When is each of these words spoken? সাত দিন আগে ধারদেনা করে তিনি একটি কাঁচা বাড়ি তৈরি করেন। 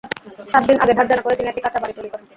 সাত 0.51 0.63
দিন 0.67 0.77
আগে 0.83 0.93
ধারদেনা 0.97 1.23
করে 1.23 1.37
তিনি 1.37 1.49
একটি 1.49 1.61
কাঁচা 1.63 1.79
বাড়ি 1.81 1.93
তৈরি 1.97 2.09
করেন। 2.11 2.25